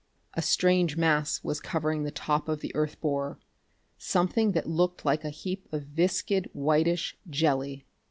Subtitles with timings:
[0.33, 3.37] A strange mass was covering the top of the earth borer
[3.99, 7.85] something that looked like a heap of viscid, whitish jelly.